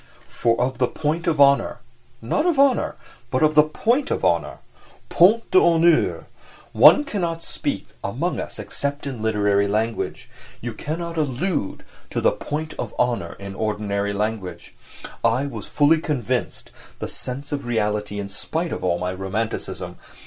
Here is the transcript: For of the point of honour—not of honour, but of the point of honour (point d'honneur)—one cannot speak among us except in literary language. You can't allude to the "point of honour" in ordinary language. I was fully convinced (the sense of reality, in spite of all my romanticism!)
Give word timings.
For 0.29 0.59
of 0.59 0.79
the 0.79 0.87
point 0.87 1.27
of 1.27 1.39
honour—not 1.39 2.45
of 2.47 2.57
honour, 2.57 2.95
but 3.29 3.43
of 3.43 3.53
the 3.53 3.61
point 3.61 4.09
of 4.09 4.25
honour 4.25 4.57
(point 5.09 5.51
d'honneur)—one 5.51 7.03
cannot 7.03 7.43
speak 7.43 7.87
among 8.03 8.39
us 8.39 8.57
except 8.57 9.05
in 9.05 9.21
literary 9.21 9.67
language. 9.67 10.27
You 10.59 10.73
can't 10.73 10.99
allude 11.15 11.85
to 12.09 12.19
the 12.19 12.31
"point 12.31 12.73
of 12.79 12.95
honour" 12.97 13.33
in 13.37 13.53
ordinary 13.53 14.11
language. 14.11 14.73
I 15.23 15.45
was 15.45 15.67
fully 15.67 16.01
convinced 16.01 16.71
(the 16.97 17.07
sense 17.07 17.51
of 17.51 17.67
reality, 17.67 18.17
in 18.19 18.27
spite 18.29 18.71
of 18.71 18.83
all 18.83 18.97
my 18.97 19.13
romanticism!) 19.13 19.97